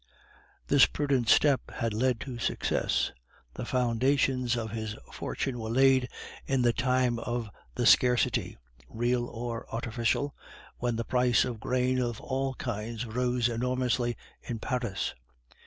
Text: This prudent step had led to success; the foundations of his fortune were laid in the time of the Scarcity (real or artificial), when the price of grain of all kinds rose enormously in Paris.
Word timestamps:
This 0.65 0.87
prudent 0.87 1.29
step 1.29 1.69
had 1.69 1.93
led 1.93 2.19
to 2.21 2.39
success; 2.39 3.11
the 3.53 3.65
foundations 3.65 4.57
of 4.57 4.71
his 4.71 4.95
fortune 5.11 5.59
were 5.59 5.69
laid 5.69 6.09
in 6.47 6.63
the 6.63 6.73
time 6.73 7.19
of 7.19 7.51
the 7.75 7.85
Scarcity 7.85 8.57
(real 8.89 9.27
or 9.27 9.69
artificial), 9.71 10.33
when 10.79 10.95
the 10.95 11.05
price 11.05 11.45
of 11.45 11.59
grain 11.59 11.99
of 12.01 12.19
all 12.19 12.55
kinds 12.55 13.05
rose 13.05 13.47
enormously 13.47 14.17
in 14.41 14.57
Paris. 14.57 15.13